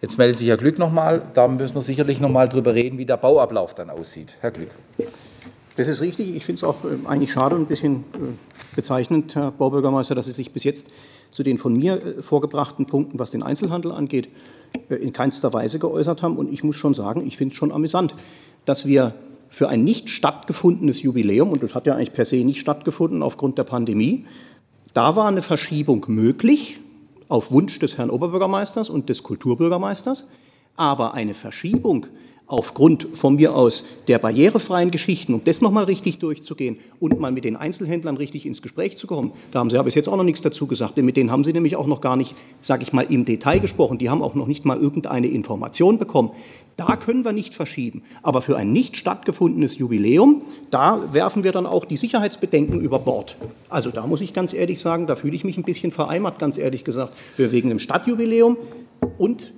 [0.00, 1.22] Jetzt meldet sich Herr Glück nochmal.
[1.34, 4.34] Da müssen wir sicherlich nochmal drüber reden, wie der Bauablauf dann aussieht.
[4.40, 4.70] Herr Glück.
[5.76, 6.34] Das ist richtig.
[6.34, 10.26] Ich finde es auch äh, eigentlich schade und ein bisschen äh, bezeichnend, Herr Baubürgermeister, dass
[10.26, 10.88] Sie sich bis jetzt
[11.30, 14.28] zu den von mir äh, vorgebrachten Punkten, was den Einzelhandel angeht,
[14.88, 16.36] in keinster Weise geäußert haben.
[16.36, 18.14] Und ich muss schon sagen, ich finde es schon amüsant,
[18.64, 19.14] dass wir
[19.50, 23.58] für ein nicht stattgefundenes Jubiläum, und das hat ja eigentlich per se nicht stattgefunden aufgrund
[23.58, 24.24] der Pandemie,
[24.94, 26.78] da war eine Verschiebung möglich
[27.30, 30.28] auf Wunsch des Herrn Oberbürgermeisters und des Kulturbürgermeisters,
[30.76, 32.06] aber eine Verschiebung
[32.50, 37.44] aufgrund von mir aus der barrierefreien Geschichten, um das nochmal richtig durchzugehen und mal mit
[37.44, 39.32] den Einzelhändlern richtig ins Gespräch zu kommen.
[39.52, 41.44] Da haben Sie ja bis jetzt auch noch nichts dazu gesagt, denn mit denen haben
[41.44, 43.98] Sie nämlich auch noch gar nicht, sage ich mal, im Detail gesprochen.
[43.98, 46.32] Die haben auch noch nicht mal irgendeine Information bekommen.
[46.80, 48.04] Da können wir nicht verschieben.
[48.22, 53.36] Aber für ein nicht stattgefundenes Jubiläum, da werfen wir dann auch die Sicherheitsbedenken über Bord.
[53.68, 56.56] Also da muss ich ganz ehrlich sagen, da fühle ich mich ein bisschen vereimert, ganz
[56.56, 58.56] ehrlich gesagt, wegen dem Stadtjubiläum
[59.18, 59.52] und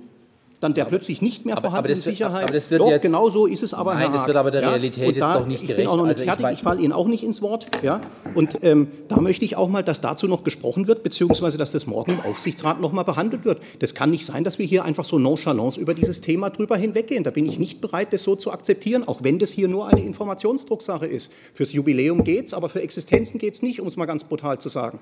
[0.63, 2.43] dann der plötzlich nicht mehr vorhandenen Sicherheit.
[2.43, 3.93] Aber das wird doch, jetzt, genau so ist es aber.
[3.93, 4.69] Nein, Herr das wird aber der ja?
[4.69, 5.79] Realität da, jetzt doch nicht ich gerecht.
[5.79, 7.65] Ich bin auch noch nicht also fertig, ich, ich, falle Ihnen auch nicht ins Wort.
[7.83, 8.01] Ja?
[8.33, 11.85] Und ähm, da möchte ich auch mal, dass dazu noch gesprochen wird, beziehungsweise dass das
[11.85, 13.61] morgen im Aufsichtsrat noch mal behandelt wird.
[13.79, 17.23] Das kann nicht sein, dass wir hier einfach so nonchalance über dieses Thema drüber hinweggehen.
[17.23, 20.03] Da bin ich nicht bereit, das so zu akzeptieren, auch wenn das hier nur eine
[20.03, 21.31] Informationsdrucksache ist.
[21.53, 24.59] Fürs Jubiläum geht es, aber für Existenzen geht es nicht, um es mal ganz brutal
[24.59, 24.99] zu sagen.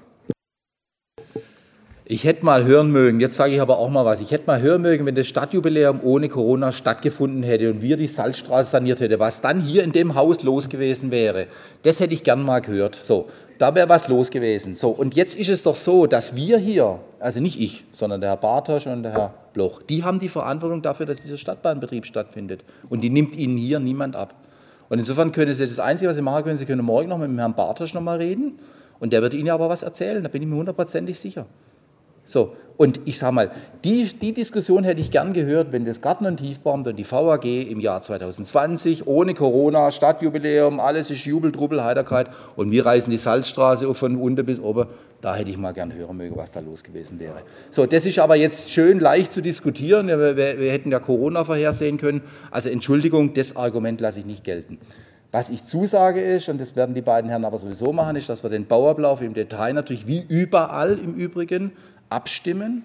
[2.12, 4.60] Ich hätte mal hören mögen, jetzt sage ich aber auch mal was, ich hätte mal
[4.60, 9.18] hören mögen, wenn das Stadtjubiläum ohne Corona stattgefunden hätte und wir die Salzstraße saniert hätten,
[9.18, 11.48] was dann hier in dem Haus los gewesen wäre.
[11.84, 13.00] Das hätte ich gern mal gehört.
[13.02, 14.76] So, da wäre was los gewesen.
[14.76, 18.32] So, und jetzt ist es doch so, dass wir hier, also nicht ich, sondern der
[18.32, 22.66] Herr Bartosch und der Herr Bloch, die haben die Verantwortung dafür, dass dieser Stadtbahnbetrieb stattfindet.
[22.90, 24.36] Und die nimmt ihnen hier niemand ab.
[24.90, 27.30] Und insofern können Sie das Einzige, was Sie machen können, Sie können morgen noch mit
[27.30, 28.60] dem Herrn Bartosch noch mal reden.
[29.00, 31.46] Und der wird Ihnen aber was erzählen, da bin ich mir hundertprozentig sicher.
[32.26, 33.52] So, und ich sage mal,
[33.84, 37.46] die, die Diskussion hätte ich gern gehört, wenn das Garten- und Tiefbauamt und die VAG
[37.46, 43.18] im Jahr 2020 ohne Corona, Stadtjubiläum, alles ist Jubel, Trubbel, Heiterkeit und wir reißen die
[43.18, 44.88] Salzstraße von unten bis oben.
[45.22, 47.44] Da hätte ich mal gern hören mögen, was da los gewesen wäre.
[47.70, 50.08] So, das ist aber jetzt schön leicht zu diskutieren.
[50.08, 52.24] Wir, wir, wir hätten ja Corona vorhersehen können.
[52.50, 54.80] Also Entschuldigung, das Argument lasse ich nicht gelten.
[55.32, 58.44] Was ich zusage ist, und das werden die beiden Herren aber sowieso machen, ist, dass
[58.44, 61.72] wir den Bauablauf im Detail natürlich wie überall im Übrigen
[62.12, 62.84] abstimmen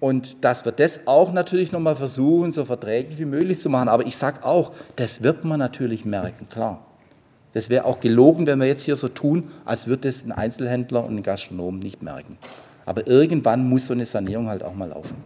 [0.00, 3.88] und dass wir das auch natürlich nochmal versuchen, so verträglich wie möglich zu machen.
[3.88, 6.84] Aber ich sage auch, das wird man natürlich merken, klar.
[7.54, 11.04] Das wäre auch gelogen, wenn wir jetzt hier so tun, als würde es ein Einzelhändler
[11.04, 12.36] und ein Gastronom nicht merken.
[12.84, 15.16] Aber irgendwann muss so eine Sanierung halt auch mal laufen.